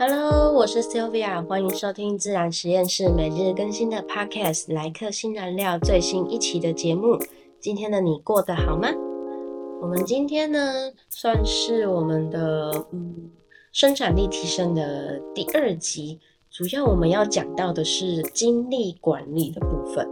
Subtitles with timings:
[0.00, 7.18] Hello，我是 Sylvia，欢迎收听自然实验室每日更新的 Podcast 来客新燃料最新一期的节目。
[7.58, 8.90] 今天的你过得好吗？
[9.82, 13.28] 我们今天呢，算是我们的嗯
[13.72, 20.08] 生产力提升的第二集，主要我们要讲到的是精力管理的部分。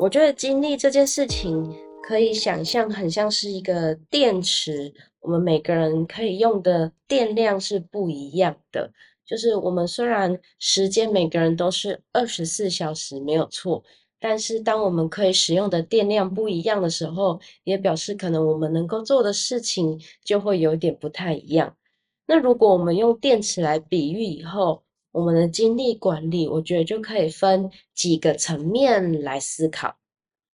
[0.00, 1.72] 我觉得精力这件事情，
[2.02, 4.92] 可以想象很像是一个电池。
[5.20, 8.92] 我们每个人可以用的电量是不一样的，
[9.24, 13.82] 就是我们虽然时间每个人都是二十四小时没有错，
[14.18, 21.76] 但是当我们可以使用的电量不一样的时候，也表示可能我们能够做的事情就会有点不太一样。
[22.26, 29.96] 那如果我们用电池来比喻以后，我们的精力管理，我觉得就可以分几个层面来思考。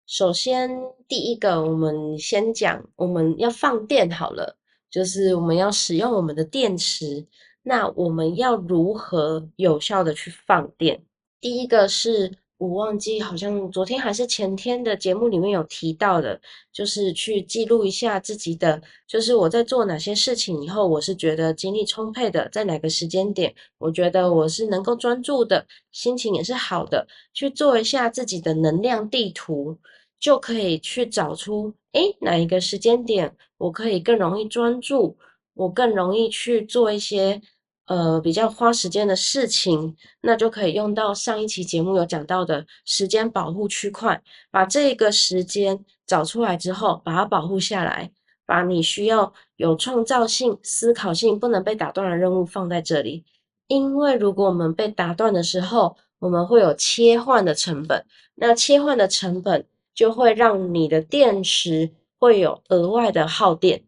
[0.06, 0.70] 首先，
[1.08, 4.58] 第一个，我们先讲我们要放电好了，
[4.90, 7.26] 就是我们要使用我们的电池。
[7.64, 11.04] 那我们要如何有效的去放电？
[11.40, 12.32] 第一个是。
[12.60, 16.40] 我忘记，好像昨天还是前天的节目里面有提到的，
[16.72, 29.78] 就是去记录一下自己的，就是我在做哪些事情以后，我是觉得精力充沛的，在哪个时间点，我觉得我是能够专注的，心情也是好的，去做一下自己的能量地图，
[30.20, 35.18] 就可以去找出，诶，哪一个时间点我可以更容易专注，
[35.54, 37.42] 我更容易去做一些。
[37.86, 48.10] 呃，比较花时间的事情，那就可以用到上一期节目有讲到的时间保护区块，把这个时间找出来之后，把它保护下来，
[48.46, 53.26] 把你需要有创造性、思考性、不能被打断的任务放在这里。
[53.68, 58.06] 因为如果我们被打断的时候，我们会有切换的成本，
[58.36, 63.84] 那切换的成本就会让你的电池会有额外的耗电。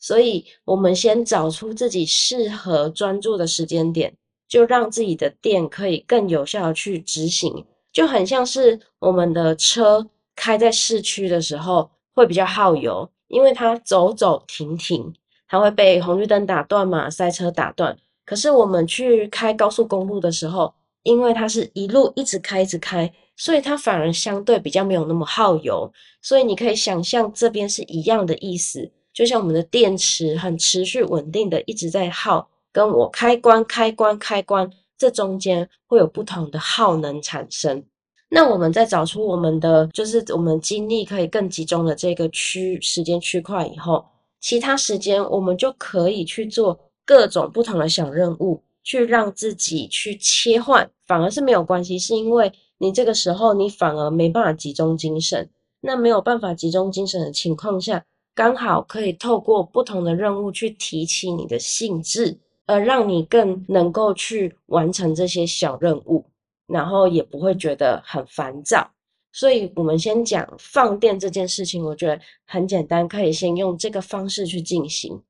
[0.00, 4.14] 所以，我们先找出自己适合专注的时间点，
[4.48, 7.64] 就让自己的电可以更有效的去执行。
[7.92, 15.12] 就很像是我们的车开在市区的时候会比较耗油，因为它走走停停，
[15.48, 17.98] 它会被红绿灯打断嘛，塞车打断。
[18.24, 20.72] 可是我们去开高速公路的时候，
[21.02, 25.90] 因为它是一路一直开一直开，所以它反而相对比较没有那么耗油。
[26.20, 28.90] 所以你可以想象这边是一样的意思。
[29.14, 37.82] 就像我们的电池很持续稳定的一直在耗，跟我开关开关开关这中间会有不同的耗能产生。
[38.28, 44.04] 那我们在找出我们的就是我们精力可以更集中的这个区时间区块以后，
[44.40, 55.48] 其他时间我们就可以去做各种不同的小任务，去让自己去切换，反而是没有关系，是因为你这个时候你反而没办法集中精神。
[55.80, 58.04] 那没有办法集中精神的情况下。
[58.34, 66.24] 刚好可以透过不同的任务去提起你的兴致，而让你更能够去完成这些小任务，
[66.68, 68.88] 然后也不会觉得很烦躁。
[69.32, 75.20] 所以，我们先讲放电这件事情，我觉得很简单，可以先用这个方式去进行。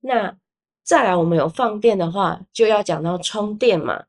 [0.00, 0.36] 那
[0.86, 4.04] 再来，我们有放电的话，就要讲到充电嘛。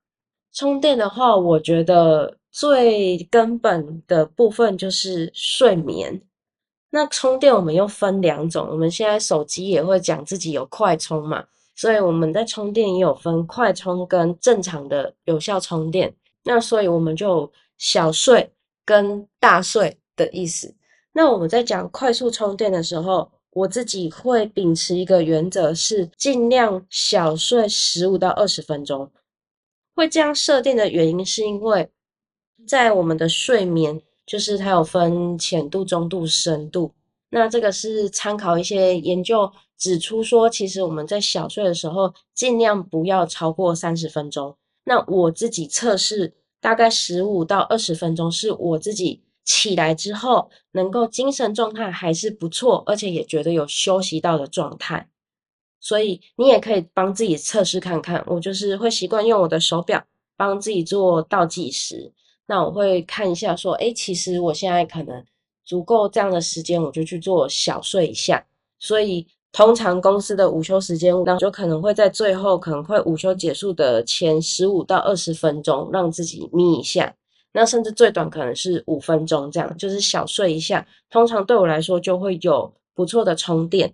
[0.54, 6.22] 充电的话，我觉得最根本的部分就是睡眠。
[6.92, 11.44] 那充电我们又分两种，我们现在手机也会讲自己有快充嘛，
[11.76, 16.16] 所以我们在充电也有分快充跟正常的有效充电。
[16.44, 18.54] 那所以我们就小睡
[18.86, 20.76] 跟大睡的意思。
[21.12, 29.12] 那我们在讲快速充电的时候，我自己会秉持一个原则，是尽量小睡十五到二十分钟。
[29.96, 31.90] 会这样设定的原因，是因为
[32.68, 34.02] 在我们的睡眠。
[34.28, 36.94] 就是它有分浅度、中度、深度。
[37.30, 44.58] 那这个是参考一些研究指出说，其实我们在小睡的时候，尽量不要超过三十分钟。
[44.84, 55.10] 那我自己测试，大概十五到二十分钟，是我自己起来之后，能够精神状态还是不错，而且也觉得有休息到的状态。
[55.80, 58.22] 所以你也可以帮自己测试看看。
[58.28, 60.04] 我就是会习惯用我的手表
[60.36, 62.12] 帮自己做倒计时。
[62.46, 65.24] 那我会看一下，说，哎，其实我现在可能
[65.64, 68.46] 足够这样的时间，我就去做小睡一下。
[68.80, 77.16] 所以通常公司的午休时间，那就可能会在最后，可能会午休结束的前十五到二十分钟，让自己眯一下。
[77.58, 80.86] 那甚至最短可能是五分钟，这样就是小睡一下。
[81.10, 83.92] 通常对我来说就会有不错的充电。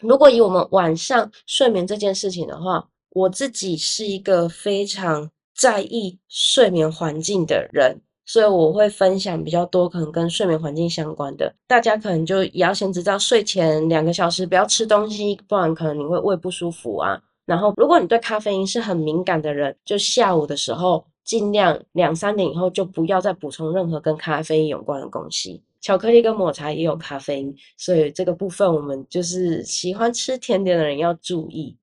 [0.00, 5.30] 如果以我们晚上睡眠这件事情的话，我自己是一个非常。
[5.58, 11.50] 在意睡眠环境的人，所以我会分享比较多可能跟睡眠环境相关的。
[11.66, 25.60] 大家可能就也要先知道，睡前两个小时不要吃东西，不然可能你会胃不舒服啊，然后，如果你对咖啡因是很敏感的人，就下午的时候尽量两三点以后就不要再补充任何跟咖啡有关的东西。
[25.82, 31.76] 巧克力跟抹茶也有咖啡因，所以这个部分我们就是喜欢吃甜点的人要注意。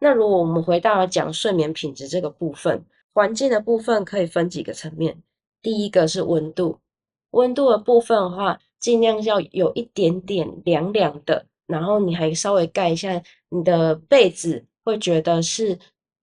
[0.00, 2.82] 那如果我们回到讲睡眠品质这个部分，
[3.12, 5.22] 环境的部分可以分几个层面。
[5.62, 6.78] 第一个是温度，
[7.30, 14.64] 温度的部分的话，尽量要有一点点凉凉的，然后你还稍微盖一下你的被子。
[14.82, 15.78] 会觉得是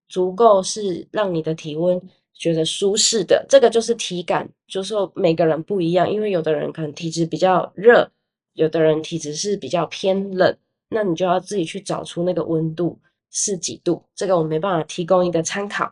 [0.09, 2.01] 足够，是让你的体温
[2.37, 3.45] 觉得舒适的。
[3.49, 8.09] 这个就是体感，就是说每个人不一样，因为有的人可能体质比较热，
[8.53, 10.57] 有的人体质是比较偏冷，
[10.89, 12.99] 那你就要自己去找出那个温度
[13.31, 14.03] 是几度。
[14.15, 15.91] 这个我没办法提供一个参考。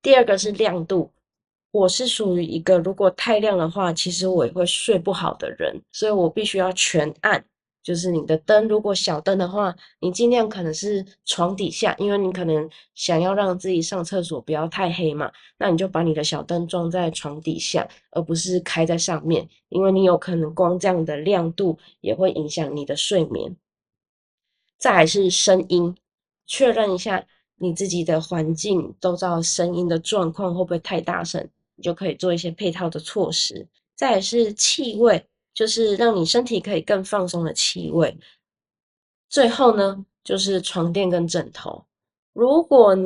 [0.00, 1.10] 第二个是亮度，
[1.72, 7.44] 我是属于一个如果太亮的话，其实我也会睡不好的人，所以我必须要全暗。
[7.82, 23.56] 就是你的灯，如果小灯的话，你尽量可能是床底下，因为你可能想要让自己上厕所不要太黑嘛，那你就把你的小灯装在床底下，而不是开在上面，因为你有可能光这样的亮度也会影响你的睡眠。
[24.76, 25.96] 再来是声音，
[26.46, 27.24] 确认一下
[27.56, 33.66] 你自己的环境都知道声音的状况会不会太大声，你就可以做一些配套的措施。
[33.94, 35.24] 再来是气味。
[35.58, 38.16] 就是让你身体可以更放松的气味。
[39.28, 41.84] 最后呢，就是床垫跟枕头。
[42.32, 42.96] 如果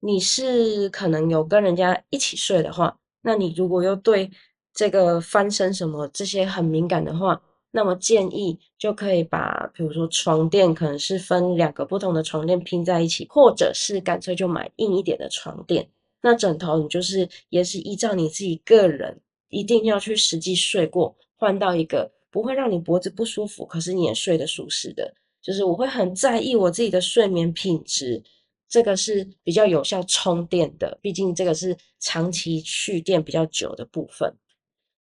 [0.00, 4.28] 你是可能有跟人家一起睡的话，那你如果又对
[4.72, 7.40] 这个翻身什么这些很敏感的话，
[7.70, 15.88] 那么建议就可以把，比如说床垫可能是分两个不同的床垫拼在一起，或者是干脆就买硬一点的床垫。
[16.20, 19.20] 那枕头你就是也是依照你自己个人，
[19.50, 21.14] 一定要去实际睡过。
[21.44, 28.22] 换到一个不会让你脖子不舒服，可是你也睡得舒适的，就是我会很在意我自己的睡眠品质，
[28.66, 34.34] 这个是比较有效充电的，毕竟这个是长期蓄电比较久的部分。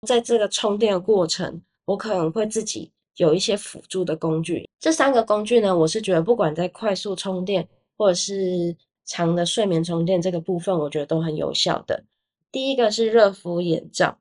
[0.08, 4.66] 在这个充电的过程，我可能会自己有一些辅助的工具。
[4.78, 12.02] 这三个工具呢，我是觉得不管在快速充电或者是长的睡眠充电这个部分，我觉得都很有效的。
[12.50, 14.16] 第一个是热敷眼罩。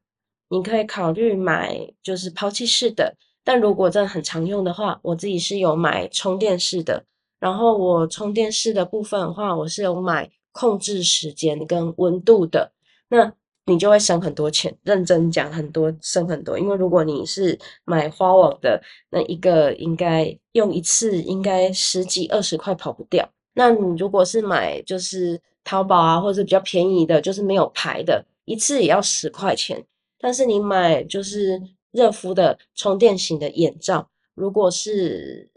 [0.49, 7.05] 你可以考虑买就是抛弃式的，但如果真的很常用的话，我自己是有买充电式的。
[7.39, 12.73] 然后我充电式的部分的话，我是有买控制时间跟温度的。
[13.07, 13.31] 那
[13.65, 16.57] 你就会省很多钱，认真讲很多省很多。
[16.59, 18.81] 因为如果你是买花网的，
[19.11, 23.29] 那一个应该用一次应该十几二十块跑不掉。
[23.53, 29.85] 那你如果是买就是淘宝啊，或者比较便宜的，就是没有牌的，一次也要十块钱。
[30.19, 31.61] 但是你买就是
[31.91, 35.49] 热敷的充电型的眼罩，如果是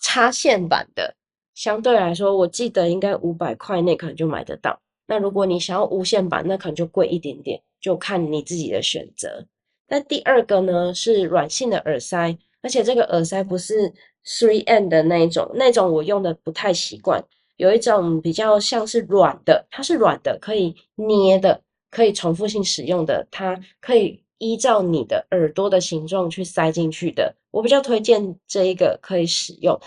[0.00, 1.14] 插线版的，
[1.54, 4.80] 相对来说，我记得应该五百块内可能就买得到。
[5.06, 9.46] 那如果你想要无线版，那可能就贵一点点，就看你自己的选择。
[9.88, 13.92] 那第二个呢是软性的耳塞，而且这个耳塞不是
[14.24, 17.22] three N 的那一种，那种我用的不太习惯。
[17.56, 21.60] 有一种比较像是软的，它是软的，可以捏的。
[21.92, 27.36] 可以重复性使用的，它可以依照你的耳朵的形状去塞进去的。
[27.52, 29.78] 我比较推荐这一个可以使用。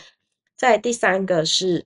[0.56, 1.84] 在第三个是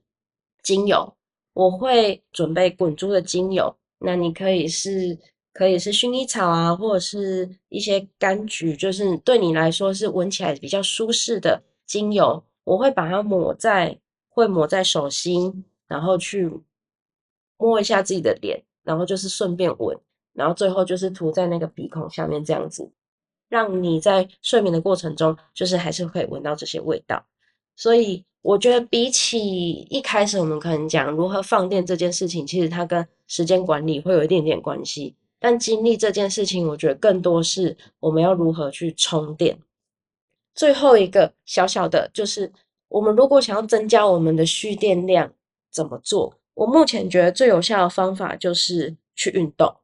[0.62, 1.16] 精油，
[1.54, 3.74] 我会准备滚珠的精油。
[3.98, 5.18] 那你可以是
[5.52, 12.44] 可以是薰衣草啊，或者是一些柑橘，就是对你来说是闻起来比较舒适的精油。
[12.64, 16.48] 我会把它抹在，会抹在手心，然后去
[17.56, 19.98] 摸一下自己的脸，然后就是顺便闻。
[20.40, 22.90] 然后最后就是涂在那个鼻孔下面，这样子，
[23.50, 27.22] 让你在睡眠的过程中，就是还是可以闻到这些味道。
[27.76, 35.14] 所以我觉得比起一开始我们可能讲如何放电这件事情，其实它跟时间管理会有一点点关系。
[35.38, 39.58] 但经历这件事情，我觉得更多是我们要如何去充电。
[40.54, 42.50] 最后一个小小的，就是
[42.88, 45.30] 我们如果想要增加我们的蓄电量，
[45.70, 46.34] 怎么做？
[46.54, 49.74] 我目前觉得最有效的方法就是去运动。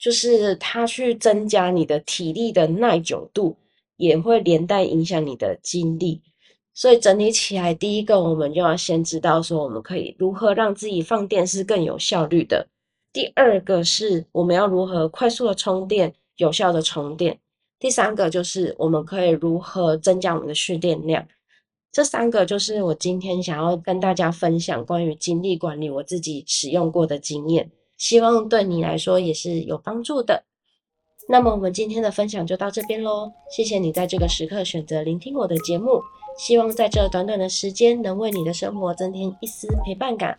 [0.00, 3.56] 就是它去增加你的体力的耐久度，
[3.98, 6.22] 也会连带影响你的精力。
[6.72, 12.66] 所以整理起来，第一个我们就要先知道说，我们可以如何让自己放电是更有效率的。
[13.12, 17.38] 第二个是我们要如何快速的充电，有效的充电。
[17.78, 21.26] 第三个就是我们可以如何增加我们的蓄电量。
[21.92, 27.70] 这三个就是我今天想要跟大家分享关于精力管理我自己使用过的经验。
[28.00, 30.42] 希望对你来说也是有帮助的。
[31.28, 36.00] 那么我们今天的分享就到这边喽，谢谢你在这个时刻选择聆听我的节目。
[36.38, 40.38] 希望在这短短的时间能为你的生活增添一丝陪伴感。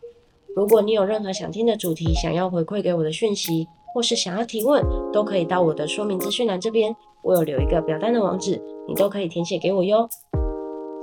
[0.55, 10.09] 如果你有任何想听的主题，想要回馈给我的讯息，或是想要提问，都可以到我的说明资讯栏这边，我有留一个表单的网址，你都可以填写给我哟。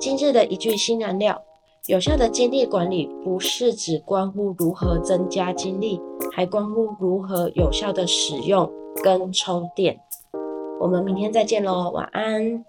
[0.01, 1.41] 今日的一句新燃料：
[1.87, 6.01] 有效的精力管理不是只关乎如何增加精力，
[6.33, 8.71] 还关乎如何有效的使用
[9.03, 9.99] 跟充电。
[10.81, 12.65] 我们明天再见喽，晚安。